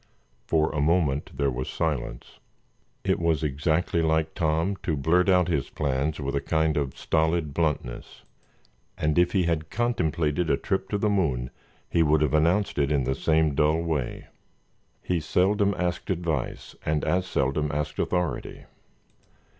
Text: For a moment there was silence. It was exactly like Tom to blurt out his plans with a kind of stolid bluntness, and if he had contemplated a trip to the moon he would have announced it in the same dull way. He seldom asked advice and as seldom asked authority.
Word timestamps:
For 0.47 0.71
a 0.73 0.81
moment 0.81 1.29
there 1.37 1.51
was 1.51 1.69
silence. 1.69 2.39
It 3.03 3.19
was 3.19 3.43
exactly 3.43 4.01
like 4.01 4.33
Tom 4.33 4.77
to 4.77 4.97
blurt 4.97 5.29
out 5.29 5.47
his 5.47 5.69
plans 5.69 6.19
with 6.19 6.35
a 6.35 6.41
kind 6.41 6.75
of 6.75 6.97
stolid 6.97 7.53
bluntness, 7.53 8.23
and 8.97 9.19
if 9.19 9.33
he 9.33 9.43
had 9.43 9.69
contemplated 9.69 10.49
a 10.49 10.57
trip 10.57 10.89
to 10.89 10.97
the 10.97 11.07
moon 11.07 11.51
he 11.87 12.01
would 12.01 12.21
have 12.23 12.33
announced 12.33 12.79
it 12.79 12.91
in 12.91 13.03
the 13.03 13.13
same 13.13 13.53
dull 13.53 13.79
way. 13.79 14.25
He 15.03 15.19
seldom 15.19 15.75
asked 15.77 16.09
advice 16.09 16.75
and 16.83 17.03
as 17.05 17.27
seldom 17.27 17.71
asked 17.71 17.99
authority. 17.99 18.65